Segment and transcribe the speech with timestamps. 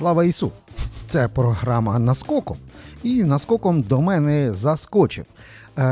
[0.00, 0.52] Слава Ісу!
[1.06, 2.56] Це програма Наскоком.
[3.02, 5.24] І наскоком до мене заскочив.
[5.78, 5.82] Е,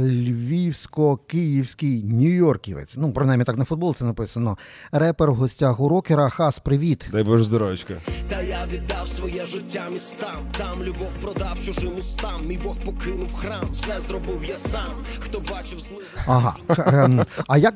[0.00, 2.94] Львівсько-київський нью-йорківець.
[2.98, 4.58] Ну, принаймні так на футбол це написано.
[4.92, 6.28] Репер в гостях у рокера.
[6.28, 7.08] Хас, привіт.
[7.12, 7.94] Дай Боже здоровечка.
[8.64, 10.36] Я віддав своє життя містам.
[10.58, 12.46] Там любов продав чужим устам.
[12.46, 13.64] Мій Бог покинув храм.
[13.72, 14.86] Все зробив я сам.
[15.18, 16.02] Хто бачив злив.
[16.26, 16.56] Ага.
[16.78, 17.74] Ем, А як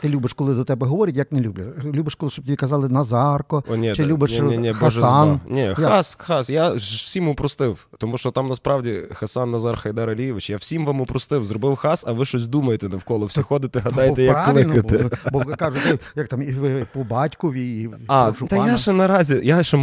[0.00, 1.62] ти любиш, коли до тебе говорять, як не люблю?
[1.84, 3.64] Любиш, коли щоб тобі казали Назарко?
[3.70, 5.28] О, ні, чи да- любиш ні, ні, ні, Боже Хасан?
[5.28, 5.40] збав.
[5.48, 6.50] Ні, хас, хас.
[6.50, 7.86] Я ж всім упростив.
[7.98, 11.44] Тому що там насправді Хасан Назар Хайдар Алієвич, я всім вам упростив.
[11.44, 13.26] Зробив хас, а ви щось думаєте навколо.
[13.26, 15.10] Всі ходите, гадаєте, як кликати.
[15.32, 19.40] Бо, бо кажуть, як там і ви по батькові, і А, та я ще наразі,
[19.42, 19.76] я ще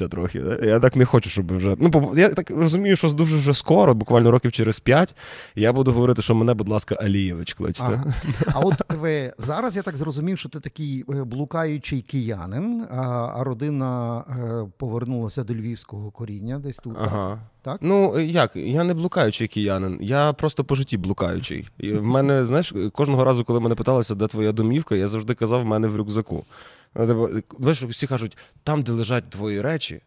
[0.00, 0.40] молоджуся трохи.
[0.40, 0.66] да.
[0.66, 1.76] Я так не хочу, щоб вже.
[1.78, 5.14] Ну, я так розумію, що дуже вже скоро, буквально років через п'ять,
[5.54, 7.84] я буду говорити, що мене, будь ласка, Алієвич кличте.
[7.84, 8.14] Ага.
[8.46, 14.18] А от ви зараз я так зрозумів, що ти такий е, блукаючий киянин, а, родина
[14.18, 16.96] е, повернулася до львівського коріння десь тут.
[17.00, 17.38] Ага.
[17.62, 17.78] Так?
[17.80, 21.68] Ну як, я не блукаючий киянин, я просто по житті блукаючий.
[21.78, 25.62] І в мене, знаєш, кожного разу, коли мене питалися, де твоя домівка, я завжди казав,
[25.62, 26.44] в мене в рюкзаку.
[26.96, 27.28] Ну, типу,
[27.58, 30.00] Знаєш, всі кажуть, там, де лежать твої речі,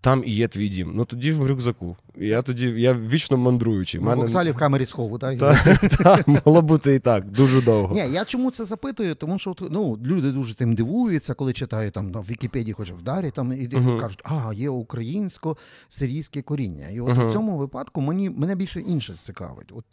[0.00, 0.92] там і є твій дім.
[0.94, 1.96] Ну тоді в рюкзаку.
[2.16, 4.00] Я тоді я вічно мандруючий.
[4.00, 5.38] В На мене- вокзалі в камері схову, так?
[5.38, 5.54] Та,
[5.88, 7.94] та, могло бути і так, дуже довго.
[7.94, 9.14] Ні, я чому це запитую?
[9.14, 13.30] Тому що ну, люди дуже тим дивуються, коли читають там в Вікіпедії, хоч в Дарі,
[13.30, 13.66] там і
[14.00, 16.88] кажуть, а є українсько-сирійське коріння.
[16.88, 19.72] І от у цьому випадку мені мене більше інше цікавить.
[19.72, 19.84] От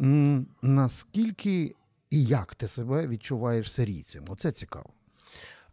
[0.00, 1.74] м, наскільки
[2.10, 4.24] і як ти себе відчуваєш сирійцем?
[4.28, 4.90] Оце цікаво.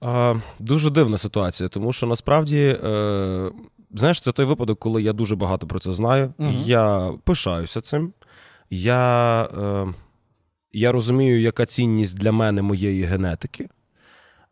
[0.01, 3.51] А, дуже дивна ситуація, тому що насправді, е,
[3.93, 6.33] знаєш, це той випадок, коли я дуже багато про це знаю.
[6.37, 6.55] Мгм.
[6.65, 8.13] Я пишаюся цим.
[8.69, 9.93] Я, е,
[10.73, 13.69] я розумію, яка цінність для мене моєї генетики.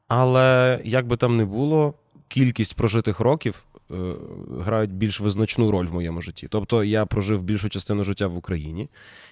[0.08, 1.94] Але як би там не було,
[2.28, 3.96] кількість прожитих років е,
[4.60, 6.48] грають більш визначну роль в моєму житті.
[6.50, 8.90] Тобто я прожив більшу частину життя в Україні.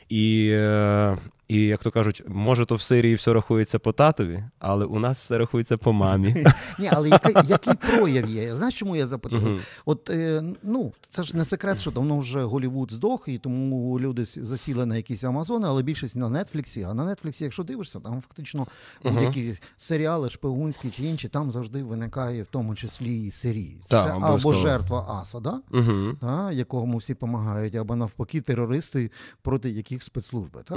[0.10, 1.18] І, е,
[1.48, 5.22] і як то кажуть, може, то в Сирії все рахується по татові, але у нас
[5.22, 6.46] все рахується по мамі.
[6.80, 8.56] Ні, але який, який прояв є?
[8.56, 9.42] Знаєш, чому я запитую?
[9.42, 9.60] Мгм.
[9.86, 14.26] От е, ну це ж не секрет, що давно вже Голівуд здох, і тому люди
[14.26, 16.84] засіли на якісь Амазони, але більшість на Нетфліксі.
[16.84, 18.68] А на Нетфліксі, якщо дивишся, там фактично
[19.04, 23.82] будь-які серіали, шпигунські чи інші, там завжди виникає в тому числі і Сирії.
[23.86, 25.60] Це або жертва Асада,
[26.22, 30.62] та, якому всі допомагають, або навпаки, терористи, проти яких спецслужби.
[30.66, 30.76] Та?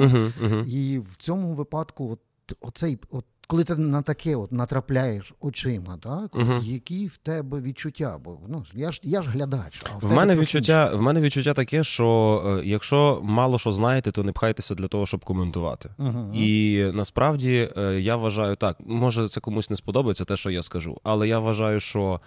[0.61, 0.69] Угу.
[0.69, 0.77] Угу.
[0.77, 2.21] І в цьому випадку, от
[2.61, 6.61] оцей, от коли ти на таке от натрапляєш очима, так от, Мгм.
[6.63, 8.19] які в тебе відчуття?
[8.25, 9.83] Бо ну я ж я ж глядач.
[9.95, 14.13] А в, В мене відчуття, в мене відчуття таке, що е, якщо мало що знаєте,
[14.13, 15.91] то не пхайтеся для того, щоб коментувати.
[15.99, 16.31] Мгм.
[16.35, 21.01] І насправді е, я вважаю так, може це комусь не сподобається, те, що я скажу,
[21.03, 22.21] але я вважаю, що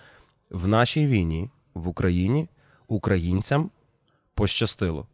[0.50, 2.48] в нашій війні в Україні
[2.88, 3.70] українцям
[4.34, 5.08] пощастило,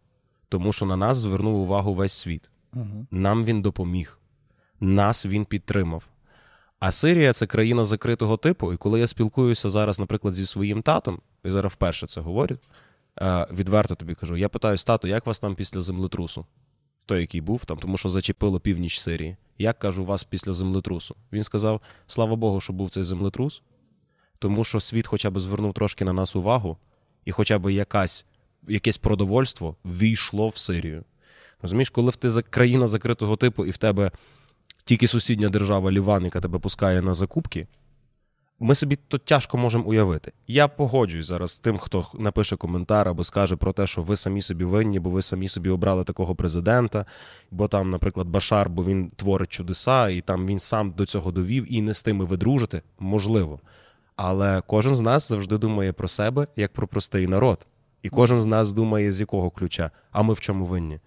[0.49, 2.49] тому що на нас звернув увагу весь світ.
[3.11, 4.19] Нам він допоміг,
[4.79, 6.03] нас він підтримав.
[6.79, 8.73] А Сирія це країна закритого типу.
[8.73, 12.57] І коли я спілкуюся зараз, наприклад, зі своїм татом, і зараз вперше це говорю,
[13.21, 16.45] е, відверто тобі кажу: я питаю тату, як вас там після землетрусу?
[17.05, 19.37] Той, який був там, тому що зачепило північ Сирії.
[19.57, 21.15] Як кажу, вас після землетрусу?
[21.33, 23.61] Він сказав: слава Богу, що був цей землетрус,
[24.39, 26.77] тому що світ хоча б звернув трошки на нас увагу,
[27.25, 28.25] і хоча б якась,
[28.67, 31.03] якесь продовольство війшло в Сирію.
[31.61, 34.11] Розумієш, коли в ти країна закритого типу, і в тебе
[34.85, 37.67] тільки сусідня держава Ліван, яка тебе пускає на закупки,
[38.59, 40.31] ми собі то тяжко можемо уявити.
[40.47, 44.41] Я погоджуюсь зараз з тим, хто напише коментар або скаже про те, що ви самі
[44.41, 47.05] собі винні, бо ви самі собі обрали такого президента,
[47.51, 51.73] бо там, наприклад, Башар, бо він творить чудеса, і там він сам до цього довів,
[51.73, 53.59] і не з тими ви дружите, можливо.
[54.15, 57.67] Але кожен з нас завжди думає про себе як про простий народ.
[58.03, 60.99] І кожен з нас думає, з якого ключа, а ми в чому винні.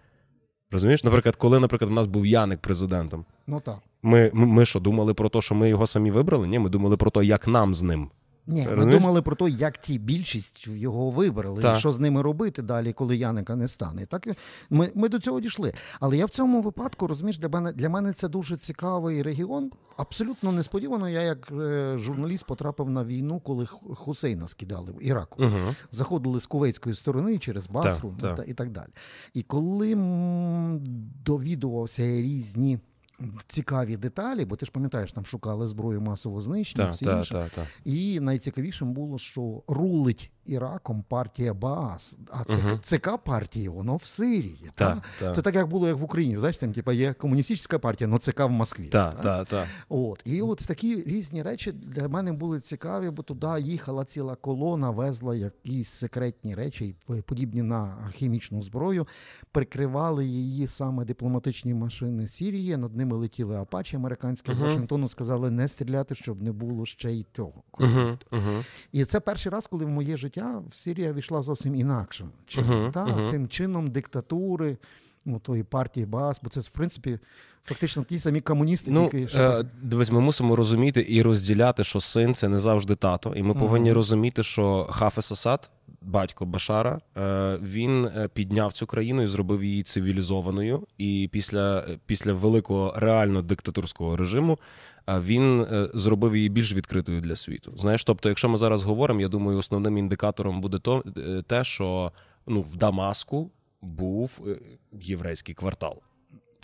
[0.72, 1.04] Розумієш?
[1.04, 3.78] Наприклад, коли, наприклад, в нас був Яник президентом, Ну так.
[4.02, 6.48] ми, ми, ми що, думали про те, що ми його самі вибрали?
[6.48, 8.10] Ні, ми думали про те, як нам з ним.
[8.46, 9.00] Ні, ми Розумієш?
[9.00, 11.76] думали про те, як ті більшість його вибрали, Так.
[11.76, 14.06] і що з ними робити далі, коли Яника не стане.
[14.06, 14.28] Так
[14.70, 15.72] ми, ми до цього дійшли.
[16.00, 19.70] Але я в цьому випадку розумієш, для мене для мене це дуже цікавий регіон.
[19.96, 21.08] Абсолютно несподівано.
[21.08, 25.42] Я як е, журналіст потрапив на війну, коли Ху- Хусейна скидали в Іраку.
[25.44, 25.56] Угу.
[25.90, 28.48] Заходили з кувейтської сторони через Басру Так, та- так.
[28.48, 28.88] і так далі.
[29.34, 30.80] І коли м,
[31.24, 32.78] довідувався різні
[33.48, 37.50] цікаві деталі, бо ти ж пам'ятаєш, там шукали зброю масового знищення, Так, все так, інше.
[37.54, 37.66] так.
[37.84, 42.78] І найцікавішим було, що рулить Іраком партія Баас, а ЦК, Мгм.
[42.82, 44.70] ЦК партії, воно в Сирії.
[44.74, 45.02] Та?
[45.18, 46.36] Це так, як було як в Україні.
[46.36, 48.84] Знаєш, там типа, є комуністична партія, але ЦК в Москві.
[48.84, 49.12] Та?
[49.12, 49.66] так, так.
[49.88, 50.22] От.
[50.24, 55.34] І от такі різні речі для мене були цікаві, бо туди їхала ціла колона, везла
[55.34, 56.94] якісь секретні речі,
[57.26, 59.06] подібні на хімічну зброю.
[59.52, 62.76] Прикривали її саме дипломатичні машини Сірії.
[62.76, 64.64] Над ними летіли Апачі американські з Мгм.
[64.64, 65.08] Вашингтону.
[65.08, 67.62] Сказали не стріляти, щоб не було ще й того.
[67.78, 68.64] Угу, угу.
[68.92, 72.92] І це перший раз, коли в моє життя в Сирія війшла зовсім інакшим чином.
[72.92, 73.30] Та.
[73.30, 74.76] Цим чином диктатури,
[75.24, 77.18] ну, тої партії Баас, бо це, в принципі,
[77.64, 82.00] фактично ті самі комуністи, Ну, тільки що е, дивись, ми мусимо розуміти і розділяти, що
[82.00, 83.34] син це не завжди тато.
[83.36, 83.96] І ми повинні Мгм.
[83.96, 85.70] розуміти, що Хафес Асад,
[86.02, 90.86] батько Башара, е, він е, підняв цю країну і зробив її цивілізованою.
[90.98, 94.58] І після, після великого реально диктатурського режиму
[95.08, 97.72] він зробив її більш відкритою для світу.
[97.76, 101.04] Знаєш, тобто, якщо ми зараз говоримо, я думаю, основним індикатором буде то,
[101.46, 102.12] те, що
[102.46, 103.50] ну, в Дамаску
[103.82, 104.40] був
[104.92, 105.96] єврейський квартал.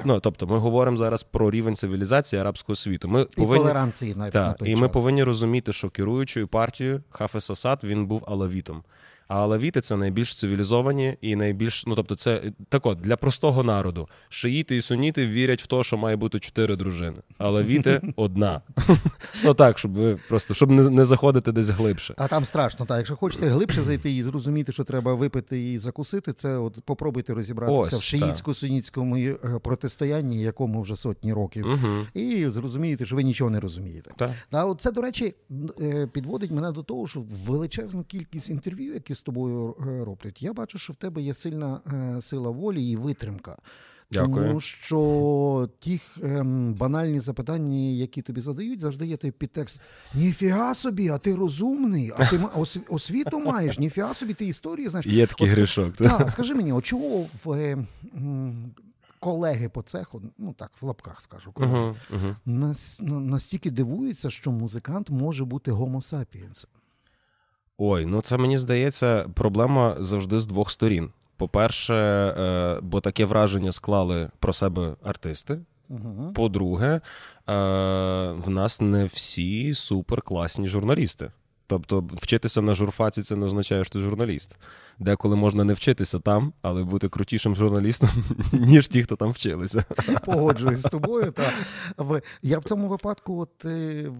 [0.05, 3.09] Ну, тобто, ми говоримо зараз про рівень цивілізації арабського світу.
[3.09, 4.81] Ми і повинні толеранції навіть на той і час.
[4.81, 8.83] ми повинні розуміти, що керуючою партією Хафес Асад він був алавітом.
[9.29, 14.09] А алавіти це найбільш цивілізовані і найбільш, ну тобто, це так от для простого народу.
[14.29, 17.17] Шиїти і суніти вірять в те, що має бути чотири дружини.
[17.39, 18.61] Алавіти одна.
[19.45, 22.15] Ну так, щоб ви просто щоб не, не заходити десь глибше.
[22.17, 22.97] А там страшно, так.
[22.97, 27.97] Якщо хочете глибше зайти і зрозуміти, що треба випити і закусити, це от попробуйте розібратися
[27.97, 31.67] Ось, в шиїцько-сунітському е, протистоянні, якому вже сотні років.
[31.67, 32.07] Угу.
[32.15, 34.11] І зрозумієте, що ви нічого не розумієте.
[34.17, 34.31] Так.
[34.51, 35.35] А от це, до речі,
[35.81, 40.53] е, підводить мене до того, що величезну кількість інтерв'ю, які з тобою е, роблять, я
[40.53, 43.57] бачу, що в тебе є сильна е, сила волі і витримка.
[44.13, 44.47] Дякую.
[44.47, 49.81] Тому що ті ем, банальні запитання, які тобі задають, завжди є той підтекст:
[50.15, 52.41] Ніфіга собі, а ти розумний, а ти
[52.89, 55.07] освіту маєш, ніфіга собі, ти історії знаєш.
[55.07, 55.93] Є такий От грішок.
[55.97, 57.79] Так, скажи мені, от чого в е,
[58.17, 58.71] м,
[59.19, 61.95] колеги по цеху, ну так, в лапках скажу, колеги,
[62.47, 66.71] нас, на- настільки дивуються, що музикант може бути гомо сапієнсом.
[67.79, 71.11] Ой, ну це мені здається, проблема завжди з двох сторін.
[71.37, 75.61] По-перше, е, бо таке враження склали про себе артисти.
[75.89, 76.33] Угу.
[76.35, 77.01] По-друге, е,
[78.33, 81.31] в нас не всі суперкласні журналісти.
[81.71, 84.59] Тобто, вчитися на журфаці це не означає, що ти журналіст.
[84.99, 88.09] Деколи можна не вчитися там, але бути крутішим журналістом,
[88.53, 89.85] ніж ті, хто там вчилися.
[90.25, 91.33] Погоджуюсь з тобою.
[91.33, 91.43] Та
[92.43, 94.11] я в цьому випадку, от е,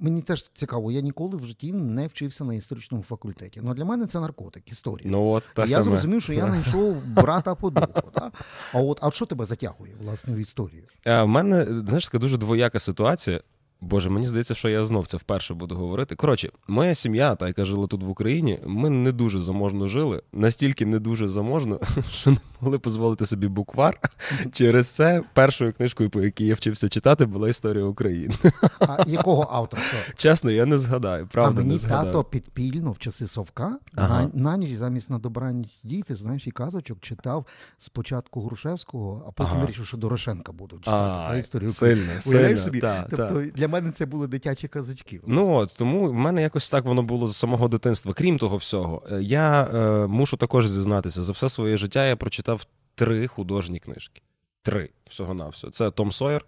[0.00, 3.60] мені, теж цікаво, я ніколи в житті не вчився на історичному факультеті.
[3.64, 5.10] Ну для мене це наркотик, історія.
[5.10, 5.84] Ну от, та я саме.
[5.84, 8.10] зрозумів, що я знайшов брата по духу.
[8.14, 8.32] Та?
[8.72, 10.82] А от а що тебе затягує власне в історію?
[11.06, 13.40] Е, В мене, знаєш, така дуже двояка ситуація.
[13.80, 16.14] Боже, мені здається, що я знов це вперше буду говорити.
[16.14, 20.86] Коротше, моя сім'я, та яка жила тут в Україні, ми не дуже заможно жили, настільки
[20.86, 21.80] не дуже заможно,
[22.12, 24.00] що не могли дозволити собі буквар.
[24.52, 28.34] Через це першою книжкою, по якій я вчився читати, була історія України.
[28.78, 29.98] А якого авторства?
[30.16, 31.28] Чесно, я не згадаю.
[31.34, 32.06] А мені не згадаю.
[32.06, 34.30] тато підпільно в часи совка Ага.
[34.34, 37.46] на, на ніч замість на добраніч діти, знаєш, і казочок читав
[37.78, 39.60] спочатку Грушевського, а потім Ага.
[39.64, 41.18] вирішив, що Дорошенка буду читати.
[41.20, 41.70] А, та історію.
[41.70, 42.80] сильно, сильно, собі?
[42.80, 43.40] та, тобто та.
[43.40, 45.20] для мене це були дитячі казочки.
[45.26, 48.12] Ну от тому в мене якось так воно було з самого дитинства.
[48.12, 52.66] Крім того всього, е, я е, мушу також зізнатися, за все своє життя я прочитав
[52.94, 54.22] три художні книжки.
[54.62, 55.70] Три всього на все.
[55.70, 56.44] Це Том Сойер,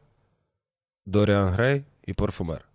[1.06, 2.71] Доріан Грей і Парфумер.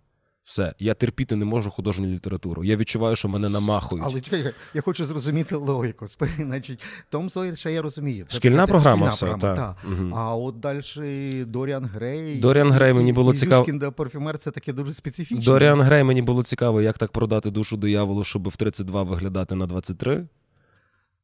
[0.48, 2.64] Все, я терпіти не можу художню літературу.
[2.64, 4.04] Я відчуваю, що мене намахують.
[4.08, 6.06] Але чекай, я хочу зрозуміти логіку.
[6.36, 8.26] Значить, Том Сойер ще я розумію.
[8.28, 9.76] Шкільна це програма шкільна все, програма, так.
[9.82, 9.88] та.
[9.88, 10.14] Мгм.
[10.14, 12.40] А от далі Доріан Грей.
[12.40, 15.44] Доріан Грей мені було цікаво- Зюскінда парфюмер це таке дуже специфічне.
[15.44, 19.66] Доріан Грей мені було цікаво, як так продати душу дияволу, щоб в 32 виглядати на
[19.66, 20.26] 23.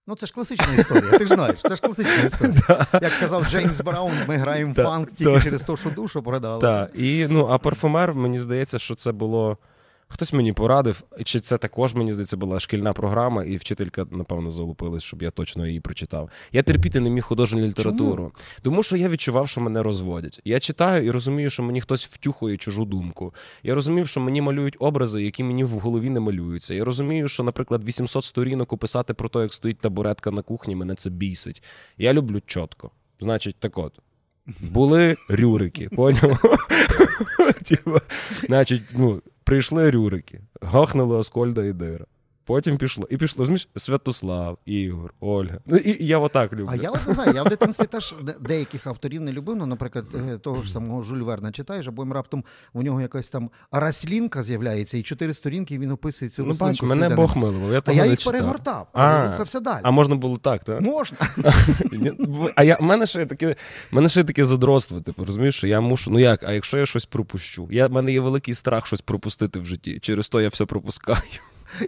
[0.07, 1.19] Ну це ж класична історія.
[1.19, 2.87] Ти ж знаєш, це ж класична історія.
[3.03, 6.61] Як казав Джеймс Браун, ми граємо фанк тільки через те, що душу продали.
[6.61, 9.59] Так, і ну, а парфумер, мені здається, що це було.
[10.15, 15.03] Хтось мені порадив, чи це також, мені здається, була шкільна програма, і вчителька, напевно, залупилась,
[15.03, 16.31] щоб я точно її прочитав.
[16.53, 20.41] Я терпіти не міг художню літературу, тому що я відчував, що мене розводять.
[20.45, 23.35] Я читаю і розумію, що мені хтось втюхує чужу думку.
[23.63, 26.75] Я розумів, що мені малюють образи, які мені в голові не малюються.
[26.75, 30.95] Я розумію, що, наприклад, 800 сторінок описати про те, як стоїть табуретка на кухні, мене
[30.95, 31.63] це бісить.
[31.99, 32.91] Я люблю чітко.
[33.21, 33.93] Значить, так от.
[34.61, 36.59] Були рюрики, поняв?
[38.47, 42.07] Значить, ну, прийшли рюрики, гахнули Оскольда і Дира.
[42.47, 43.07] Потім пішло.
[43.11, 45.59] І пішло, розумієш, Святослав, Ігор, Ольга.
[45.67, 46.69] Ну, і, я отак люблю.
[46.71, 49.57] А я от не знаю, я в дитинстві теж де- деяких авторів не любив.
[49.57, 53.51] Ну, наприклад, е, того ж самого Жюль Верна читаєш, або раптом у нього якась там
[53.73, 56.87] рослінка з'являється, і чотири сторінки він описує цю Ну, рослинку.
[56.87, 57.15] бач, мене.
[57.17, 57.73] Бог милував.
[57.73, 59.81] Я А я їх перегортав, А, рухався далі.
[59.83, 60.81] А можна було так, так?
[60.81, 61.19] Можна.
[62.57, 63.57] А я, в мене ще таке,
[63.93, 66.11] мене ще таке задротство, типу, розумієш, що я мушу.
[66.11, 67.69] Ну як, а якщо я щось пропущу?
[67.71, 69.99] Я, в мене є великий страх щось пропустити в житті.
[70.03, 71.19] Через то я все пропускаю.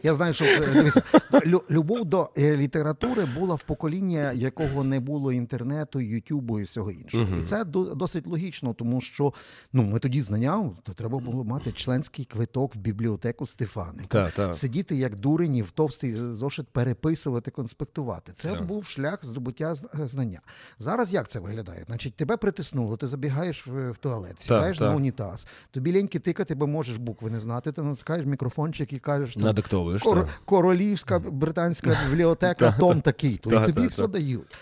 [0.03, 0.91] Я знаю, що е,
[1.33, 6.91] лю- любов до е, літератури була в покоління, якого не було інтернету, ютюбу і всього
[6.91, 7.37] іншого.
[7.37, 7.65] І це
[7.97, 9.33] досить логічно, тому що
[9.73, 14.07] ну ми тоді знання, то треба було мати членський квиток в бібліотеку Стефаника.
[14.09, 14.55] Так, так.
[14.55, 18.33] Сидіти як дурені в товстий зошит, переписувати, конспектувати.
[18.33, 18.67] Це Так.
[18.67, 20.41] був шлях здобуття е, знання.
[20.79, 21.85] Зараз як це виглядає?
[21.87, 24.97] Значить, тебе притиснуло, ти забігаєш в, туалет, сідаєш на так.
[24.97, 27.73] унітаз, тобі ліньки тикати, бо можеш букви не знати.
[27.73, 29.43] Ти натискаєш мікрофончик і кажеш там,
[29.85, 30.03] Надиктовуєш.
[30.03, 34.57] Кор- королівська британська бібліотека, том такий, то і тобі все дають.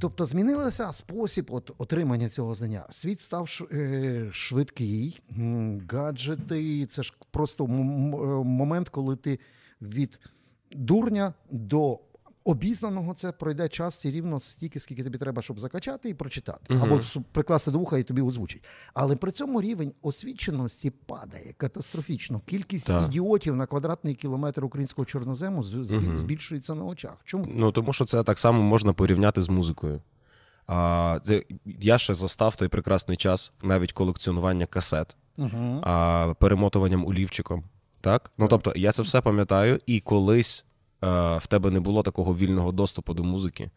[0.00, 2.86] Тобто змінилося спосіб от, отримання цього знання.
[2.90, 5.20] Світ став ш- е, швидкий,
[5.90, 6.86] гаджети.
[6.86, 9.38] Це ж просто м- м- е, момент, коли ти
[9.82, 10.20] від
[10.72, 11.98] дурня до
[12.50, 16.82] обізнаного це пройде час і рівно стільки, скільки тобі треба, щоб закачати і прочитати, Мгм.
[16.82, 17.00] або
[17.32, 18.64] прикласти до вуха і тобі озвучить.
[18.94, 22.40] Але при цьому рівень освіченості падає катастрофічно.
[22.46, 23.04] Кількість Так.
[23.08, 27.16] ідіотів на квадратний кілометр українського чорнозему збі- збільшується на очах.
[27.24, 27.46] Чому?
[27.54, 30.00] Ну тому що це так само можна порівняти з музикою.
[30.66, 31.18] А,
[31.80, 35.80] я ще застав той прекрасний час, навіть колекціонування касет, Угу.
[35.82, 37.64] а, перемотуванням олівчиком.
[38.00, 38.30] Так?
[38.38, 40.64] Ну тобто, я це все пам'ятаю, і колись
[41.40, 43.70] в тебе не було такого вільного доступу до музики.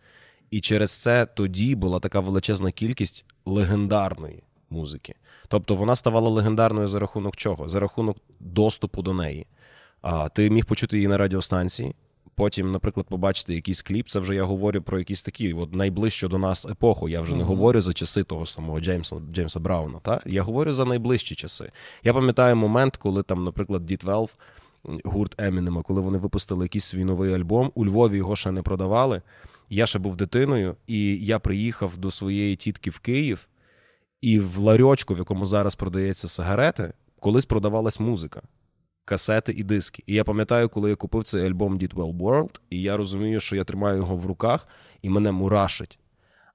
[0.52, 5.16] І через це тоді була така величезна кількість легендарної музики.
[5.48, 7.70] Тобто вона ставала легендарною за рахунок чого?
[7.70, 9.48] За рахунок доступу до неї.
[10.02, 11.96] А, ти міг почути її на радіостанції.
[12.36, 14.08] Потім, наприклад, побачити якийсь кліп.
[14.10, 17.10] Це вже я говорю про якісь такі, от найближчу до нас епоху.
[17.10, 17.48] Я вже не Мгм.
[17.48, 20.00] говорю за часи того самого Джеймса Джеймса Брауна.
[20.00, 20.22] Та?
[20.26, 21.72] Я говорю за найближчі часи.
[22.04, 24.30] Я пам'ятаю момент, коли там, наприклад, D12,
[24.84, 27.72] гурт Емінема, коли вони випустили якийсь свій новий альбом.
[27.76, 29.22] У Львові його ще не продавали.
[29.70, 33.48] Я ще був дитиною, і я приїхав до своєї тітки в Київ,
[34.22, 38.42] і в ларьочку, в якому зараз продається сигарети, колись продавалась музика.
[39.06, 40.04] Касети і диски.
[40.06, 43.56] І я пам'ятаю, коли я купив цей альбом Did Well World, і я розумію, що
[43.56, 44.68] я тримаю його в руках,
[45.02, 46.00] і мене мурашить.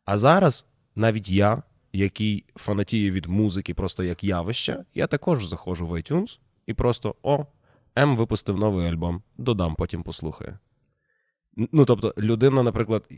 [0.05, 0.67] А зараз
[0.97, 1.63] навіть я,
[1.93, 7.47] який фанатіє від музики просто як явища, я також заходжу в iTunes і просто о,
[7.99, 10.59] М випустив новий альбом, додам, потім послухаю.
[11.57, 13.09] Ну, тобто, людина, наприклад,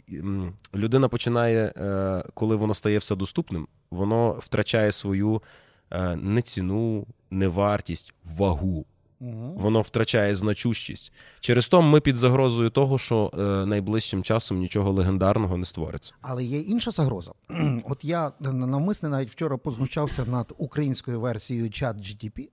[0.74, 5.42] людина починає, е, коли воно стає все доступним, воно втрачає свою
[5.90, 8.86] е, не ціну, не вартість, вагу.
[9.20, 9.54] Угу.
[9.56, 11.12] Воно втрачає значущість.
[11.40, 16.14] Через то ми під загрозою того, що е, найближчим часом нічого легендарного не створиться.
[16.22, 17.32] Але є інша загроза.
[17.84, 22.48] От я навмисне навіть вчора познущався над українською версією чат GTP.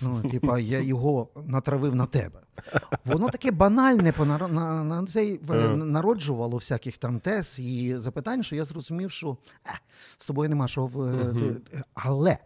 [0.00, 2.40] Ну, типа, я його натравив на тебе.
[3.04, 8.56] Воно таке банальне понар- на, на цей в- народжувало всяких там тез і запитань, що
[8.56, 9.36] я зрозумів, що
[9.66, 9.70] е,
[10.18, 10.86] з тобою нема що.
[10.86, 12.38] в- ти- Але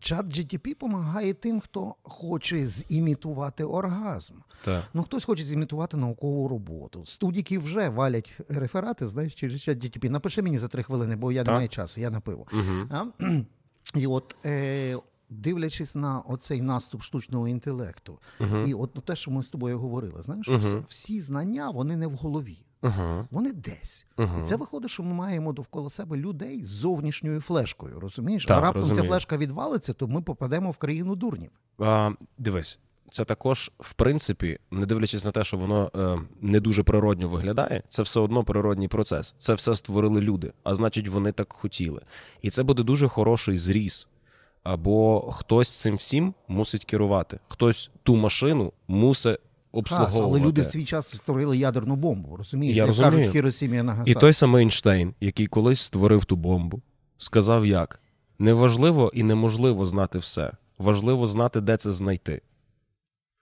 [0.00, 4.34] чат GTP допомагає тим, хто хоче зімітувати оргазм.
[4.64, 4.84] Так.
[4.94, 7.06] Ну, хтось хоче зімітувати наукову роботу.
[7.06, 10.08] Студіки вже валять реферати, знаєш, через чат GTP.
[10.10, 11.52] Напиши мені за три хвилини, бо я Так.
[11.52, 12.46] не маю часу, я на пиво.
[12.52, 12.88] Угу.
[12.90, 13.04] А?
[13.94, 14.96] І от, е,
[15.30, 18.58] дивлячись на оцей наступ штучного інтелекту, Угу.
[18.58, 22.12] і от те, що ми з тобою говорили, знаєш, всі, всі знання вони не в
[22.12, 23.26] голові, Угу.
[23.30, 24.06] вони десь.
[24.18, 24.40] Угу.
[24.40, 28.00] І це виходить, що ми маємо довкола себе людей з зовнішньою флешкою.
[28.00, 28.44] Розумієш?
[28.44, 31.50] Так, а раптом ця флешка відвалиться, то ми попадемо в країну дурнів.
[31.78, 32.78] А, дивись,
[33.10, 37.82] це також, в принципі, не дивлячись на те, що воно е, не дуже природньо виглядає,
[37.88, 39.34] це все одно природній процес.
[39.38, 42.02] Це все створили люди, а значить, вони так хотіли.
[42.42, 44.08] І це буде дуже хороший зріз.
[44.62, 49.40] Або хтось цим всім мусить керувати, хтось ту машину мусить
[49.72, 50.24] Обслуговувати.
[50.24, 52.76] але люди в свій час створили ядерну бомбу, розумієш?
[52.76, 53.12] Я Як розумію.
[53.12, 56.82] кажуть, Хіросімі і І той самий Ейнштейн, який колись створив ту бомбу,
[57.18, 58.00] сказав як:
[58.38, 60.52] неважливо і неможливо знати все.
[60.78, 62.42] Важливо знати, де це знайти.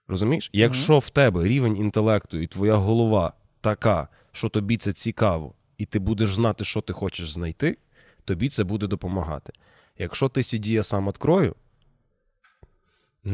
[0.07, 0.49] Розумієш?
[0.53, 5.99] Якщо в тебе рівень інтелекту і твоя голова така, що тобі це цікаво, і ти
[5.99, 7.77] будеш знати, що ти хочеш знайти,
[8.25, 9.53] тобі це буде допомагати.
[9.97, 11.55] Якщо ти сіді, я сам открою,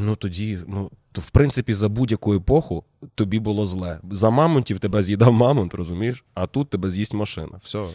[0.01, 2.83] ну тоді, ну, то в принципі, за будь-яку епоху
[3.15, 3.99] тобі було зле.
[4.11, 6.25] За мамонтів тебе з'їдав мамонт, розумієш?
[6.33, 7.59] А тут тебе з'їсть машина.
[7.63, 7.85] Все.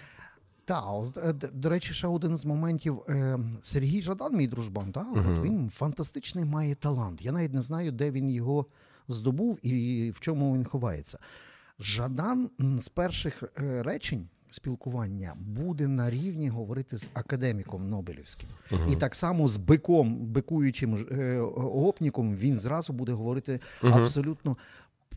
[0.64, 3.00] Та, ось, е, до речі, ще один з моментів.
[3.08, 5.32] Е, Сергій Жадан, мій дружбан, та, Мгм.
[5.34, 7.24] от він фантастичний має талант.
[7.24, 8.66] Я навіть не знаю, де він його
[9.08, 11.18] здобув і в чому він ховається.
[11.80, 12.50] Жадан
[12.84, 18.48] з перших е, речень спілкування буде на рівні говорити з академіком Нобелівським.
[18.70, 18.92] Uh-huh.
[18.92, 24.00] І так само з биком, бикуючим е, гопніком, він зразу буде говорити uh-huh.
[24.00, 24.56] абсолютно.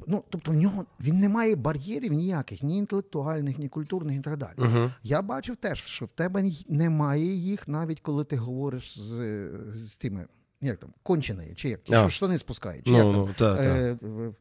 [0.08, 4.38] Ну, тобто в нього він не має бар'єрів ніяких, ні інтелектуальних, ні культурних і так
[4.38, 4.58] далі.
[4.58, 4.92] Uh-huh.
[5.04, 10.28] Я бачив теж, що в тебе немає їх, навіть коли ти говориш з з тими,
[10.62, 13.96] як там, конченою, чи як, що штани спускають, чи no, як no, там, та, е,
[13.96, 14.32] та.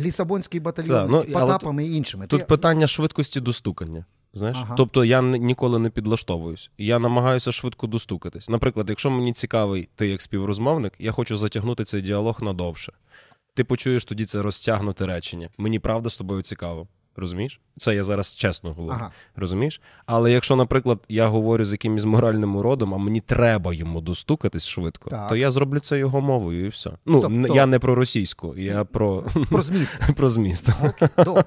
[0.00, 2.26] Лісабонський батальйон та, ну, Потапами і іншими.
[2.26, 2.46] Тут Ти...
[2.46, 4.04] питання швидкості достукання.
[4.38, 4.74] Знаєш, ага.
[4.76, 6.70] тобто я ніколи не підлаштовуюсь.
[6.78, 8.48] Я намагаюся швидко достукатись.
[8.48, 12.92] Наприклад, якщо мені цікавий ти як співрозмовник, я хочу затягнути цей діалог надовше.
[13.54, 15.48] Ти почуєш тоді це розтягнуте речення.
[15.58, 16.86] Мені правда з тобою цікаво.
[17.18, 17.60] Розумієш?
[17.78, 18.96] Це я зараз чесно говорю.
[19.00, 19.10] Ага.
[19.36, 19.80] Розумієш?
[20.06, 25.10] Але якщо, наприклад, я говорю з якимось моральним уродом, а мені треба йому достукатись швидко,
[25.10, 25.28] так.
[25.28, 26.90] то я зроблю це його мовою і все.
[27.06, 27.54] Ну тобто...
[27.54, 30.00] я не про російську, я про Про зміст.
[30.16, 30.68] Про зміст.
[30.84, 31.44] Окей, Добре.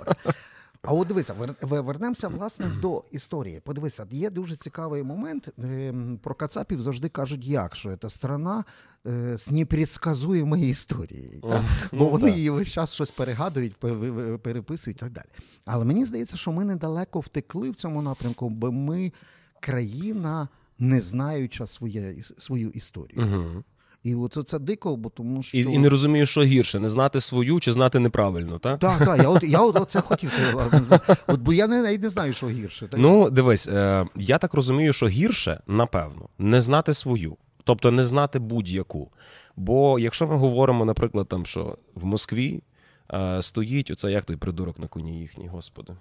[0.83, 3.59] А от дивися, вернемося власне до історії.
[3.59, 5.49] Подивися, є дуже цікавий момент.
[5.57, 8.63] Ем, про Кацапів завжди кажуть, як що це страна
[9.07, 11.41] е, з непредсказуємою історією.
[11.41, 11.65] Та?
[11.91, 13.75] Бо ну, вони її весь час щось перегадують,
[14.41, 15.25] переписують і так далі.
[15.65, 19.13] Але мені здається, що ми недалеко втекли в цьому напрямку, бо ми
[19.59, 20.47] країна,
[20.79, 23.25] не знаюча своє, свою історію.
[23.25, 23.63] Угу.
[24.03, 27.21] І оце це дико, бо тому що і і не розумію, що гірше не знати
[27.21, 28.79] свою чи знати неправильно, так?
[28.79, 29.17] Так, так.
[29.21, 30.31] Я от я от це хотів.
[31.27, 32.87] От бо я не не знаю, що гірше.
[32.87, 33.01] Так?
[33.01, 38.39] Ну дивись, е, я так розумію, що гірше, напевно, не знати свою, тобто не знати
[38.39, 39.11] будь-яку.
[39.55, 42.63] Бо якщо ми говоримо, наприклад, там що в Москві
[43.13, 45.93] е, стоїть оце як той придурок на коні їхній, господи.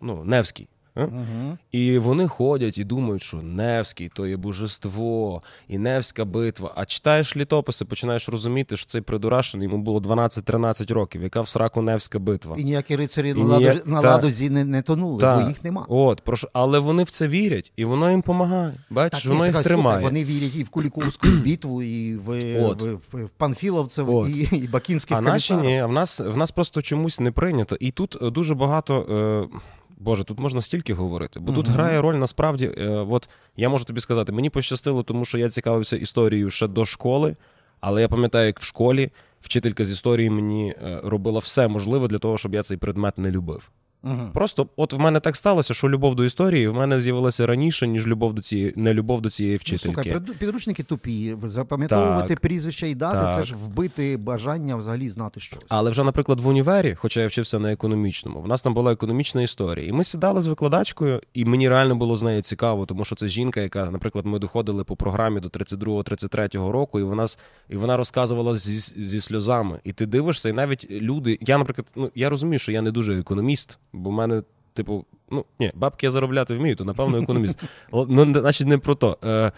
[0.00, 0.68] Ну, Невський.
[1.04, 1.58] Угу.
[1.72, 6.72] І вони ходять і думають, що Невський то є божество, і Невська битва.
[6.76, 11.82] А читаєш літописи, починаєш розуміти, що цей придурашений йому було 12-13 років, яка в сраку
[11.82, 12.56] Невська битва.
[12.58, 13.86] І ніякі рицарі і на, ніяк...
[13.86, 15.36] на ладозі не, не тонули, та.
[15.36, 15.86] бо їх нема.
[15.88, 18.74] От, прошу, Але вони в це вірять, і воно їм допомагає.
[18.90, 20.04] Бачиш, так, воно їх тримає.
[20.04, 22.30] Вони вірять і в Куліковську битву, і в
[22.64, 22.82] От.
[22.82, 24.28] в, в, в Панфіловцев, От.
[24.28, 27.76] і, і Бакінських А наші ні, а в нас в нас просто чомусь не прийнято.
[27.80, 29.48] І тут дуже багато.
[29.52, 29.58] Е...
[30.00, 32.74] Боже, тут можна стільки говорити, бо uh тут грає роль насправді.
[32.78, 36.84] Е, от я можу тобі сказати, мені пощастило, тому що я цікавився історією ще до
[36.84, 37.36] школи,
[37.80, 42.18] але я пам'ятаю, як в школі вчителька з історії мені е, робила все можливе для
[42.18, 43.70] того, щоб я цей предмет не любив.
[44.02, 44.30] Угу.
[44.34, 48.06] Просто от в мене так сталося, що любов до історії в мене з'явилася раніше, ніж
[48.06, 50.02] любов до цієї не любов до цієї вчительки.
[50.06, 51.36] Ну, слухай, підручники тупі.
[51.44, 53.34] Запам'ятовувати так, прізвища і дати так.
[53.34, 55.64] це ж вбити бажання взагалі знати щось.
[55.68, 59.42] Але вже, наприклад, в універі, хоча я вчився на економічному, в нас там була економічна
[59.42, 59.88] історія.
[59.88, 63.28] І ми сідали з викладачкою, і мені реально було з нею цікаво, тому що це
[63.28, 67.26] жінка, яка, наприклад, ми доходили по програмі до 32-33 року, і вона
[67.68, 69.80] і вона розказувала зі, зі сльозами.
[69.84, 71.38] І ти дивишся, і навіть люди.
[71.40, 74.42] Я, наприклад, ну я розумію, що я не дуже економіст бо в мене,
[74.74, 77.62] типу, ну ні, бабки я заробляти вмію, то напевно економіст.
[77.92, 79.18] Ну, значить, не про то.
[79.24, 79.52] Е,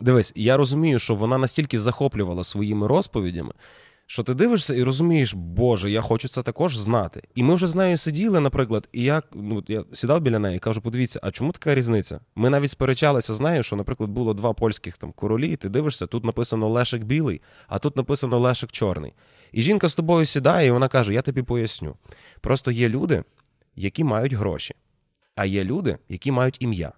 [0.00, 3.52] Дивись, я розумію, що вона настільки захоплювала своїми розповідями.
[4.06, 7.22] Що ти дивишся і розумієш, Боже, я хочу це також знати.
[7.34, 10.58] І ми вже з нею сиділи, наприклад, і я ну, я сідав біля неї і
[10.58, 12.20] кажу: подивіться, а чому така різниця?
[12.36, 16.06] Ми навіть сперечалися з нею, що, наприклад, було два польських там королі, і ти дивишся,
[16.06, 19.12] тут написано Лешик білий, а тут написано Лешик чорний.
[19.52, 21.94] І жінка з тобою сідає, і вона каже: Я тобі поясню.
[22.40, 23.24] Просто є люди,
[23.76, 24.74] які мають гроші,
[25.34, 26.92] а є люди, які мають ім'я.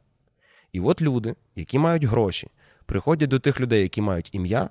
[0.73, 2.49] І от люди, які мають гроші,
[2.87, 4.71] приходять до тих людей, які мають ім'я,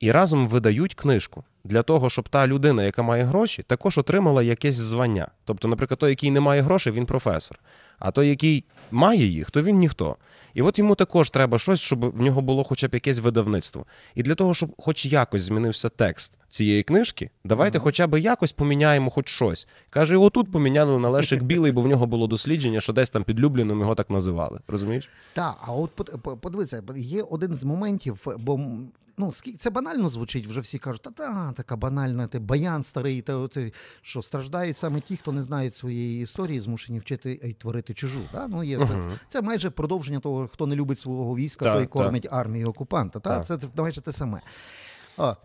[0.00, 4.74] і разом видають книжку для того, щоб та людина, яка має гроші, також отримала якесь
[4.74, 5.28] звання.
[5.44, 7.58] Тобто, наприклад, той, який не має грошей, він професор.
[7.98, 10.16] А той, який має їх, то він ніхто.
[10.54, 13.86] І от йому також треба щось, щоб в нього було хоча б якесь видавництво.
[14.14, 17.84] І для того, щоб хоч якось змінився текст цієї книжки, давайте ага.
[17.84, 19.66] хоча б якось поміняємо хоч щось.
[19.90, 23.40] Каже, отут поміняли на Лешик білий, бо в нього було дослідження, що десь там під
[23.40, 24.60] Любліном його так називали.
[24.68, 25.08] Розумієш?
[25.34, 25.90] Так, а от
[26.40, 28.60] подивися, є один з моментів, бо
[29.18, 33.36] ну це банально звучить, вже всі кажуть, та та така банальна, ти баян старий, та
[33.36, 33.70] оце
[34.02, 38.28] що страждають саме ті, хто не знають своєї історії, змушені вчити і творити чужу.
[38.32, 38.48] Да?
[38.48, 42.22] Ну, є, uh Це майже продовження того, хто не любить свого війська, так, той кормить
[42.22, 42.32] так.
[42.32, 43.20] армію окупанта.
[43.20, 43.40] Та?
[43.40, 44.40] Це майже те саме.
[45.16, 45.36] А,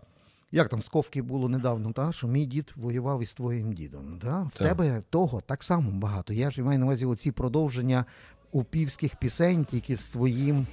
[0.52, 4.18] як там Сковки було недавно, та, що мій дід воював із твоїм дідом.
[4.22, 4.42] Та?
[4.42, 4.68] В так.
[4.68, 6.32] тебе того так само багато.
[6.32, 8.04] Я ж маю на увазі оці продовження
[8.52, 10.66] упівських пісень, тільки з твоїм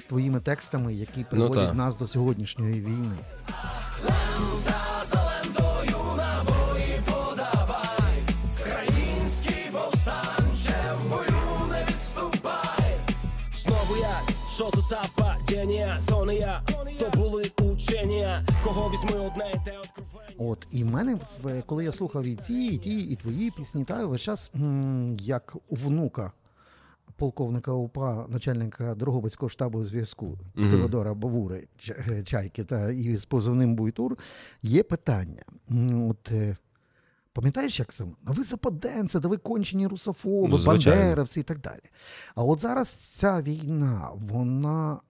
[0.00, 3.16] з твоїми текстами, які ну, приводять ну, нас до сьогоднішньої війни.
[19.04, 20.34] Візьми одне і те откровення.
[20.38, 21.18] От і в мене,
[21.66, 25.56] коли я слухав і ті, і ті, і твої пісні, та весь час м, як
[25.68, 26.32] у внука
[27.16, 30.70] полковника УПА, начальника Дрогобицького штабу зв'язку Мгм.
[30.70, 34.18] Теодора Бавури Ча- Чайки та і з позивним Буйтур,
[34.62, 35.42] є питання.
[36.10, 36.56] От е,
[37.32, 38.04] пам'ятаєш, як це?
[38.24, 41.80] А ви западенці, да ви кончені русофоби, Ну, бандеровці і так далі.
[42.34, 45.00] А от зараз ця війна, вона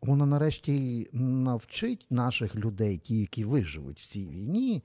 [0.00, 4.82] вона нарешті навчить наших людей, ті, які виживуть в цій війні,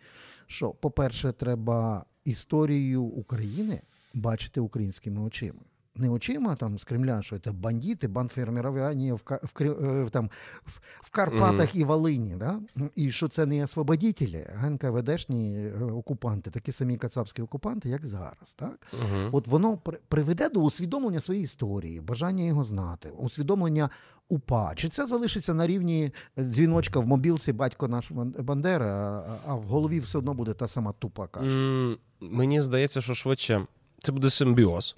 [0.48, 3.82] що, по-перше, треба історію України
[4.14, 5.62] бачити українськими очима.
[5.96, 10.30] Не очима там з Кремля, що це бандити, бандформування в, Ка- в, е, в, там,
[10.66, 12.36] в, в Карпатах і Волині.
[12.36, 12.60] Да?
[12.96, 18.54] І що це не освободітелі, а НКВДшні е, окупанти, такі самі кацапські окупанти, як зараз.
[18.56, 18.88] Так?
[18.94, 19.30] Угу.
[19.32, 23.90] От воно при- приведе до усвідомлення своєї історії, бажання його знати, усвідомлення
[24.30, 24.76] УПА.
[24.76, 30.18] Чи це залишиться на рівні дзвіночка в мобілці батько наш Бандера, а, в голові все
[30.18, 31.96] одно буде та сама тупа каша.
[32.20, 33.66] Мені здається, що швидше
[34.04, 34.96] це буде симбіоз.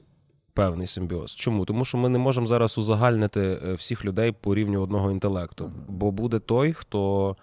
[0.55, 1.35] Певний симбіоз.
[1.35, 1.65] Чому?
[1.65, 5.71] Тому що ми не можемо зараз узагальнити е, всіх людей по рівню одного інтелекту.
[5.87, 7.35] Бо буде той, хто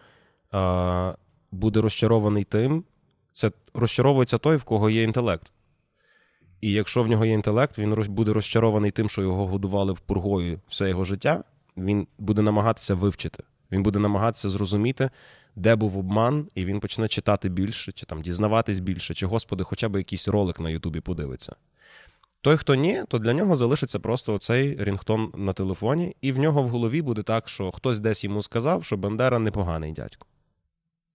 [0.51, 1.15] а,
[1.51, 2.85] буде розчарований тим,
[3.33, 5.53] це розчаровується той, в кого є інтелект.
[6.61, 10.61] І якщо в нього є інтелект, він буде розчарований тим, що його годували в пургою
[10.69, 11.45] все його життя.
[11.77, 13.43] Він буде намагатися вивчити.
[13.73, 15.11] Він буде намагатися зрозуміти,
[15.57, 19.89] де був обман, і він почне читати більше, чи там дізнаватись більше, чи, господи, хоча
[19.89, 21.57] б якийсь ролик на Ютубі подивиться.
[22.43, 26.63] Той, хто ні, то для нього залишиться просто цей рінгтон на телефоні, і в нього
[26.63, 30.27] в голові буде так, що хтось десь йому сказав, що Бендера непоганий дядько.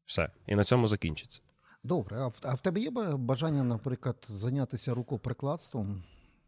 [0.05, 0.29] Все.
[0.45, 1.41] І на цьому закінчиться.
[1.83, 6.03] Добре, а в, а в тебе є бажання, наприклад, зайнятися рукоприкладством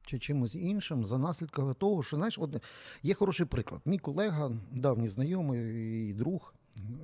[0.05, 2.63] чи чимось іншим за наслідками того, що знаєш, от
[3.03, 3.81] є хороший приклад.
[3.85, 6.53] Мій колега, давній знайомий і друг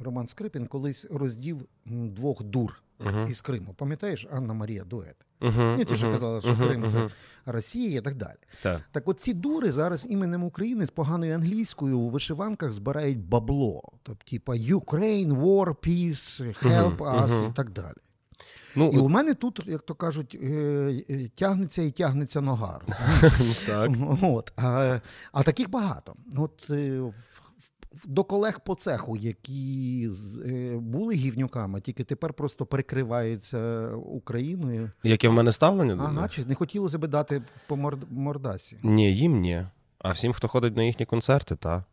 [0.03, 3.25] Роман Скрипін, колись роздів двох дур Угу.
[3.29, 3.73] із Криму.
[3.77, 5.15] Пам'ятаєш, Анна Марія Дует?
[5.41, 5.61] Угу.
[5.77, 7.09] Ні, ті, що казали, що Крим це
[7.45, 8.37] Росія і так далі.
[8.61, 8.81] Так.
[8.91, 13.81] Так от ці дури зараз іменем України з поганою англійською у вишиванках збирають бабло.
[14.03, 17.95] Тобто, типа Ukraine, War, Peace, Help us і так далі.
[18.75, 20.47] Ну, І у мене тут, як то кажуть, е,
[21.09, 22.81] е, тягнеться і тягнеться нога.
[23.65, 23.91] так.
[24.21, 24.99] От, а,
[25.31, 26.15] а таких багато.
[26.37, 27.01] От е,
[28.05, 30.09] до колег по цеху, які
[31.05, 34.91] були гівнюками, тільки тепер просто прикриваються Україною.
[35.03, 35.93] Яке в мене ставлення?
[36.03, 38.77] Ага, чи не хотілося б дати по морд- мордасі?
[38.83, 39.65] Ні, їм ні.
[39.99, 41.83] А всім, хто ходить на їхні концерти, та.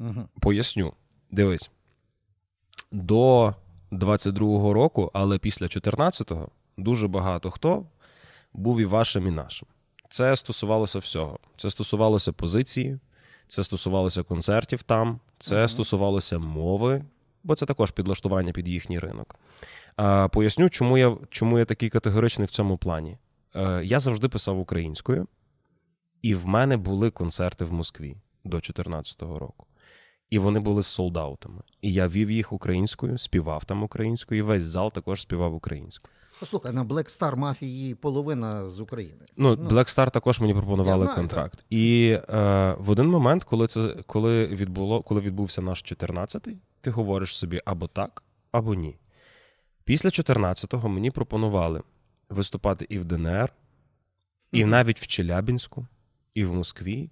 [0.00, 0.28] Угу.
[0.40, 0.92] Поясню.
[1.30, 1.70] Дивись.
[2.92, 3.54] До
[3.92, 7.86] 22-го року, але після 14-го, дуже багато хто
[8.52, 9.68] був і вашим, і нашим.
[10.08, 11.38] Це стосувалося всього.
[11.56, 12.98] Це стосувалося позиції,
[13.48, 15.68] це стосувалося концертів там, це Мгм.
[15.68, 17.04] стосувалося мови,
[17.46, 19.36] бо це також підлаштування під їхній ринок.
[19.96, 23.18] А, поясню, чому я, чому я такий категоричний в цьому плані.
[23.54, 25.26] Е, я завжди писав українською,
[26.22, 29.66] і в мене були концерти в Москві до 2014 року.
[30.30, 31.62] І вони були з солдаутами.
[31.82, 36.12] І я вів їх українською, співав там українською, і весь зал також співав українською.
[36.40, 39.24] Послухай, на Black Star мафії половина з України.
[39.36, 41.64] Ну, Ну, Black Star також мені пропонували знаю, контракт.
[41.70, 47.36] І е, в один момент, коли це коли відбуло, коли відбувся наш 14-й, ти говориш
[47.36, 48.22] собі або так,
[48.52, 48.96] або ні.
[49.84, 51.82] Після 14-го мені пропонували
[52.28, 53.52] виступати і в ДНР,
[54.52, 55.86] і навіть в Челябінську,
[56.34, 57.10] і в Москві,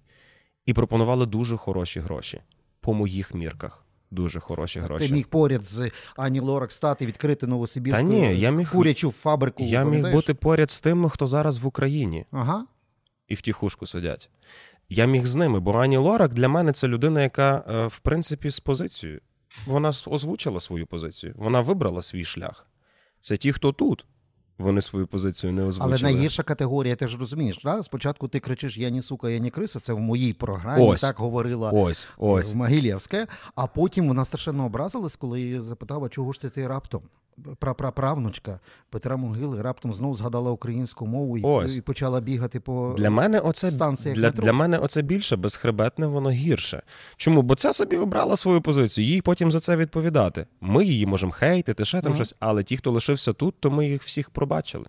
[0.65, 2.41] і пропонували дуже хороші гроші.
[2.79, 3.85] По моїх мірках.
[4.11, 5.07] Дуже хороші гроші.
[5.07, 9.63] Ти міг поряд з Ані Лорак стати, відкрити Новосибірську Та ні, я міг- курячу фабрику.
[9.63, 12.25] Я міг бути поряд з тими, хто зараз в Україні.
[12.31, 12.65] Ага.
[13.27, 14.29] і в тихушку сидять.
[14.89, 18.49] Я міг з ними, бо Ані Лорак для мене це людина, яка, е, в принципі,
[18.49, 19.21] з позицією.
[19.65, 22.67] Вона озвучила свою позицію, вона вибрала свій шлях.
[23.19, 24.05] Це ті, хто тут.
[24.57, 25.95] Вони свою позицію не озвучили.
[26.03, 27.83] Але найгірша категорія, ти ж розумієш, да?
[27.83, 29.79] спочатку ти кричиш Я ні сука, я ні криса.
[29.79, 31.01] Це в моїй програмі Ось.
[31.01, 32.53] так говорила Ось, ось.
[32.53, 37.01] в Могилєвське, а потім вона страшенно образилась, коли її запитала, чого ж ти ти раптом.
[37.59, 41.77] Прапраправнучка Петра Могили раптом знову згадала українську мову і, Ось.
[41.77, 44.43] і почала бігати по Для мене оце станціях для, метро.
[44.43, 46.81] для мене оце більше безхребетне, воно гірше.
[47.17, 47.41] Чому?
[47.41, 50.45] Бо ця собі обрала свою позицію, їй потім за це відповідати.
[50.61, 52.15] Ми її можемо хейтити, ще там Мгм.
[52.15, 54.85] щось, але ті, хто лишився тут, то ми їх всіх пробачили.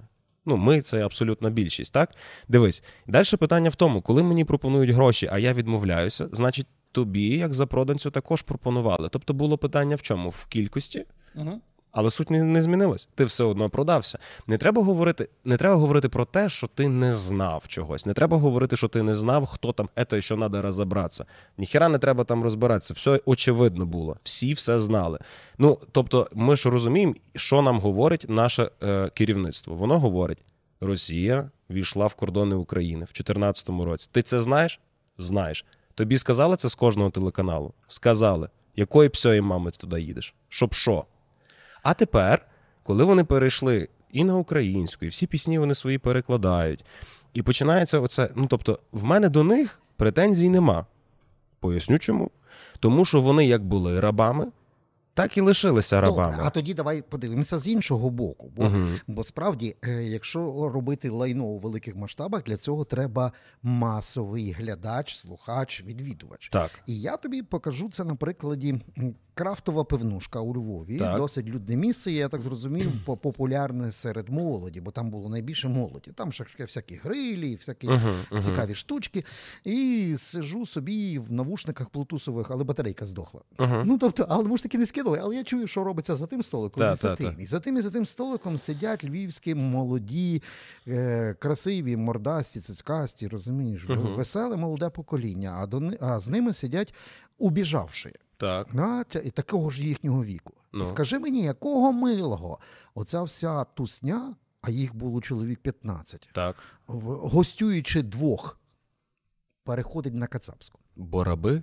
[0.49, 2.11] Ну, ми це абсолютна більшість, так?
[2.49, 7.55] Дивись, далі питання в тому, коли мені пропонують гроші, а я відмовляюся, значить, тобі, як
[7.55, 9.09] запроданцю, також пропонували.
[9.13, 10.29] Тобто було питання в чому?
[10.31, 11.05] В кількості,
[11.35, 11.51] Угу.
[11.97, 13.09] Але суть не, не змінилась.
[13.15, 14.19] Ти все одно продався.
[14.47, 18.07] Не треба говорити, не треба говорити про те, що ти не знав чогось.
[18.07, 21.25] Не треба говорити, що ти не знав, хто там це, що треба розібратися.
[21.59, 22.95] Ніхіра не треба там розбиратися.
[22.95, 24.17] Все очевидно було.
[24.23, 25.19] Всі все знали.
[25.59, 29.75] Ну тобто, ми ж розуміємо, що нам говорить наше е, керівництво.
[29.75, 30.39] Воно говорить:
[30.81, 34.09] Росія війшла в кордони України в 2014 році.
[34.13, 34.81] Ти це знаєш?
[35.19, 35.65] Знаєш.
[35.95, 37.73] Тобі сказали це з кожного телеканалу?
[37.89, 38.49] Сказали.
[38.77, 40.35] Якої псьої мами ти туди їдеш?
[40.49, 41.05] Щоб що?
[41.87, 42.47] А тепер,
[42.83, 46.85] коли вони перейшли і на українську, і всі пісні вони свої перекладають,
[47.35, 48.31] і починається оце.
[48.37, 50.87] Ну тобто, в мене до них претензій нема.
[51.61, 52.31] Поясню чому.
[52.81, 54.47] Тому що вони як були рабами,
[55.15, 56.31] так і лишилися рабами.
[56.31, 58.53] Добре, а тоді давай подивимося з іншого боку.
[58.57, 59.01] Бо, Мгм.
[59.07, 65.85] бо справді, е, якщо робити лайно у великих масштабах, для цього треба масовий глядач, слухач,
[65.85, 66.49] відвідувач.
[66.49, 66.71] Так.
[66.87, 68.81] І я тобі покажу це на прикладі
[69.37, 70.99] крафтова пивнушка у Львові.
[70.99, 71.17] Так.
[71.17, 72.13] Досить людне місце.
[72.13, 76.11] Я так зрозумів, популярне серед молоді, бо там було найбільше молоді.
[76.11, 78.43] Там ще всякі грилі, всякі мгм.
[78.43, 79.25] цікаві штучки.
[79.65, 83.41] І сижу собі в навушниках блутусових, але батарейка здохла.
[83.59, 83.83] Мгм.
[83.87, 86.43] Ну тобто, але ми ж таки не скинули, але я чую, що робиться за тим
[86.43, 87.35] столиком Та, і за тим.
[87.35, 87.43] та.
[87.43, 90.43] І за тим і за тим столиком сидять львівські молоді,
[90.89, 96.95] е, красиві, мордасті, цицькасті, розумієш, веселе молоде покоління, а, до, а з ними сидять
[97.39, 98.13] убіжавши.
[98.37, 98.75] Так.
[98.75, 100.53] На, і такого ж їхнього віку.
[100.73, 100.85] Ну.
[100.85, 102.59] І скажи мені, якого милого?
[102.95, 106.57] Оця вся тусня, а їх було чоловік 15, Так.
[106.87, 108.59] гостюючи двох,
[109.65, 110.79] переходить на Кацапську.
[110.97, 111.57] Бо раби?
[111.57, 111.63] У-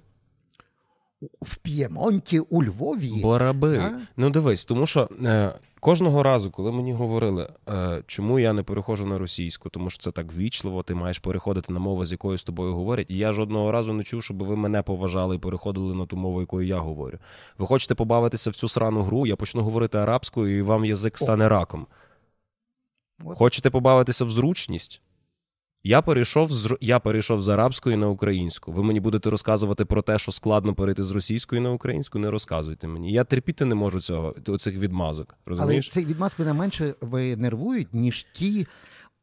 [1.42, 3.22] В П'ємонті у Львові.
[3.22, 3.78] Бораби.
[3.78, 3.92] А?
[4.18, 9.06] Ну дивись, тому що е, кожного разу, коли мені говорили, е, чому я не переходжу
[9.06, 12.44] на російську, тому що це так вічливо, ти маєш переходити на мову, з якою з
[12.44, 13.06] тобою говорять.
[13.10, 16.40] І я жодного разу не чув, щоб ви мене поважали і переходили на ту мову,
[16.40, 17.18] якою я говорю.
[17.58, 21.50] Ви хочете побавитися в цю срану гру, я почну говорити арабською, і вам язик стане
[21.50, 21.88] раком.
[23.26, 23.38] От.
[23.38, 25.02] Хочете побавитися в зручність?
[25.86, 28.72] Я перейшов з я перейшов з арабської на українську.
[28.72, 32.20] Ви мені будете розказувати про те, що складно перейти з російської на українську.
[32.20, 33.12] Не розказуйте мені.
[33.12, 35.28] Я терпіти не можу цього оцих відмазок.
[35.32, 35.90] Але Розумієш?
[35.90, 38.68] цей відмаз мене менше ви нервують, ніж ті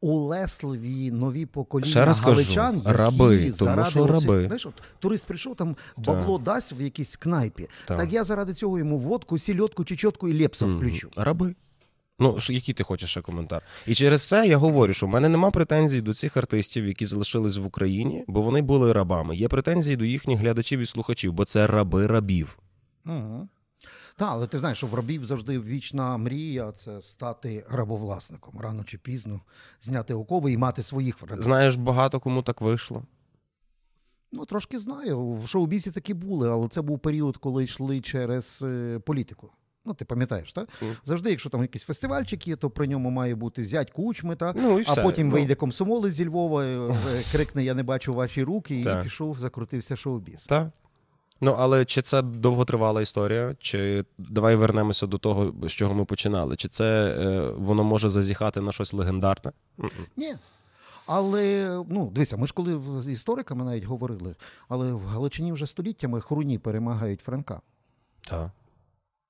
[0.01, 4.45] улесливі нові покоління Ще раз кажу, які раби, тому заради що оцих- раби.
[4.45, 7.67] Знаєш, от, турист прийшов, там бабло дасть в якійсь кнайпі.
[7.87, 7.97] Так.
[7.97, 8.13] Так.
[8.13, 10.77] я заради цього йому водку, сільотку, чечотку і лепса Мгм.
[10.77, 11.09] включу.
[11.15, 11.55] Раби.
[12.21, 13.63] Ну, який ти хочеш ще коментар?
[13.87, 17.57] І через це я говорю, що в мене нема претензій до цих артистів, які залишились
[17.57, 19.35] в Україні, бо вони були рабами.
[19.35, 22.59] Є претензії до їхніх глядачів і слухачів, бо це раби рабів.
[23.05, 23.47] Угу.
[24.15, 28.59] Так, але ти знаєш, що в рабів завжди вічна мрія це стати рабовласником.
[28.59, 29.41] Рано чи пізно
[29.81, 31.43] зняти окови і мати своїх рабів.
[31.43, 33.03] Знаєш, багато кому так вийшло.
[34.31, 35.31] Ну, трошки знаю.
[35.31, 39.49] В шоу-бізі такі були, але це був період, коли йшли через е, політику.
[39.85, 40.69] Ну, ти пам'ятаєш, так?
[40.81, 40.95] Мгм.
[41.05, 44.53] Завжди, якщо там якийсь фестивальчик є, то при ньому має бути зять кучми, та?
[44.55, 45.33] Ну, і а потім Ну.
[45.33, 46.77] вийде комсомолець зі Львова, е,
[47.15, 48.99] е, крикне Я не бачу ваші руки, Так.
[48.99, 50.45] і пішов, закрутився шоу-біз.
[50.45, 50.67] Так.
[51.43, 56.55] Ну, але чи це довготривала історія, чи давай вернемося до того, з чого ми починали.
[56.55, 59.51] Чи це е, воно може зазіхати на щось легендарне?
[60.17, 60.35] Ні.
[61.05, 64.35] Але ну дивися, ми ж коли з істориками навіть говорили,
[64.69, 67.61] але в Галичині вже століттями хруні перемагають Франка.
[68.27, 68.49] Так.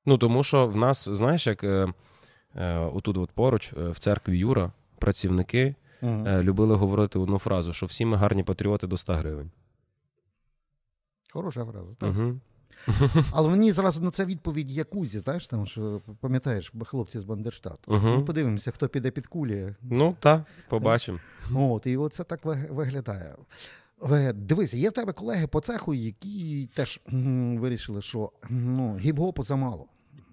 [0.05, 1.93] Ну, тому що в нас, знаєш, як е,
[2.55, 6.27] е, отут от поруч, е, в церкві Юра, працівники Мгм.
[6.27, 9.51] е, любили говорити одну фразу, що всі ми гарні патріоти до 100 гривень.
[11.33, 11.93] Хороша фраза.
[11.99, 12.09] Так.
[12.09, 12.39] Угу.
[13.31, 17.93] Але мені зразу на це відповідь Якузі, знаєш, там що пам'ятаєш, хлопці з Бандерштату.
[17.93, 18.05] Мгм.
[18.05, 19.75] Ну, подивимося, хто піде під кулі.
[19.81, 21.19] Ну, так, побачимо.
[21.55, 23.35] От, і оце так виглядає.
[24.35, 29.85] Дивися, є в тебе колеги по цеху, які теж м, вирішили, що ну, гіп-гопу замало.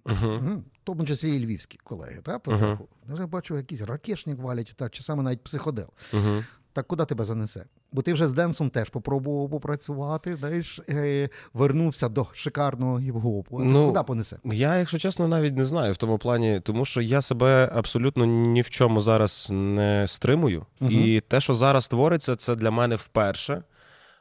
[0.07, 0.27] Угу.
[0.37, 2.59] В тому числі і львівські колеги, та, по Ага.
[2.61, 2.89] цеху.
[3.19, 5.89] Я бачу, якісь ракешник валять, та, чи саме навіть психодел.
[6.13, 6.45] Угу.
[6.79, 7.64] Так куди тебе занесе?
[7.93, 13.64] Бо ти вже з Денсом теж попробував попрацювати, знаєш, е, вернувся до шикарного гіп-гопу.
[13.64, 14.38] Ну, куди понесе?
[14.45, 18.61] Я, якщо чесно, навіть не знаю в тому плані, тому що я себе абсолютно ні
[18.61, 20.67] в чому зараз не стримую.
[20.81, 20.93] Мгм.
[20.93, 23.62] І те, що зараз твориться, це для мене вперше.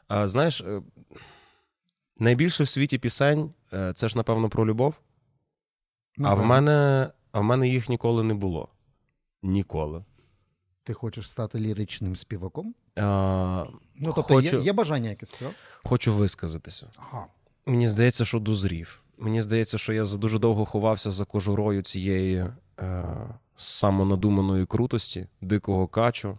[0.08, 0.82] А, знаєш, е,
[2.20, 4.94] найбільше в світі пісень е, це ж, напевно, про любов.
[6.24, 8.70] А в мене, а в мене їх ніколи не було.
[9.44, 10.04] Ніколи.
[10.88, 12.76] Ти хочеш стати ліричним співаком?
[12.96, 14.58] А, Ну, тобто Хочу.
[14.58, 15.52] є, є бажання якесь, так?
[15.84, 16.90] хочу висказатися.
[16.98, 17.26] Ага.
[17.66, 19.02] Мені здається, що дозрів.
[19.18, 22.36] Мені здається, що я за- дуже довго ховався за кожурою цієї
[22.80, 23.06] е,
[23.58, 26.38] самонадуманої крутості, дикого качу.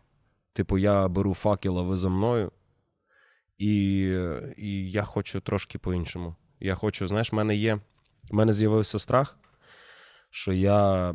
[0.52, 2.52] Типу, я беру факел, а ви за мною.
[3.58, 3.70] І,
[4.56, 6.36] і я хочу трошки по-іншому.
[6.60, 7.74] Я хочу, знаєш, в мене є.
[8.30, 9.38] В мене з'явився страх,
[10.30, 11.14] що я,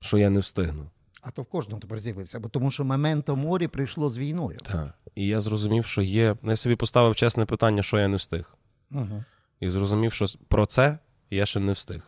[0.00, 0.90] що я не встигну.
[1.22, 4.58] А то в кожному тепер з'явився, бо тому що моменто морі прийшло з війною.
[4.62, 4.94] Так.
[5.14, 6.36] І я зрозумів, що є.
[6.42, 8.54] ну, Я собі поставив чесне питання, що я не встиг.
[8.92, 9.24] Угу.
[9.60, 10.98] І зрозумів, що про це
[11.30, 12.02] я ще не встиг.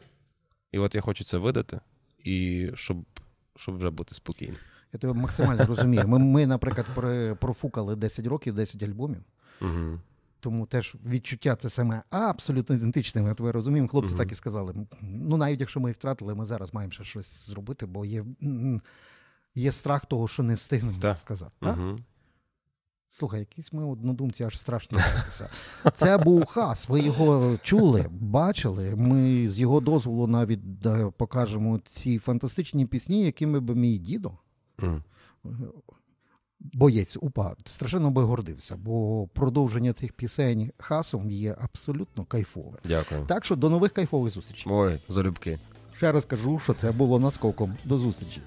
[0.73, 1.81] І от я хочу це видати,
[2.25, 2.97] і щоб,
[3.57, 4.57] щоб вже бути спокійним.
[4.93, 6.09] Я тебе максимально розумію.
[6.09, 9.23] Ми, ми наприклад, про- профукали 10 років, 10 альбомів.
[9.63, 10.01] Угу.
[10.41, 13.23] Тому теж відчуття це саме абсолютно ідентичне.
[13.23, 13.89] Ми тебе розуміємо.
[13.89, 14.19] Хлопці Мгм.
[14.19, 14.75] так і сказали.
[15.03, 18.25] Ну, навіть якщо ми і втратили, ми зараз маємо ще щось зробити, бо є,
[19.55, 21.17] є страх того, що не встигнемо Так.
[21.19, 21.53] сказати.
[21.61, 21.79] Так?
[21.79, 21.97] Угу.
[23.13, 25.49] Слухай, якісь ми однодумці аж страшно гратися.
[25.95, 26.89] Це був хас.
[26.89, 28.97] Ви його чули, бачили.
[28.97, 30.61] Ми з його дозволу навіть
[31.17, 34.33] покажемо ці фантастичні пісні, якими би мій дідо,
[36.61, 42.79] боєць УПА, страшенно би гордився, бо продовження цих пісень хасом є абсолютно кайфове.
[42.85, 43.27] Дякую.
[43.27, 44.73] Так що до нових кайфових зустрічей.
[44.73, 45.59] Ой, залюбки.
[45.97, 47.77] Ще раз кажу, що це було наскоком.
[47.85, 48.41] До зустрічі.